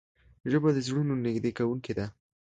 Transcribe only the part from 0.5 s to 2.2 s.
ژبه د زړونو نږدې کوونکې ده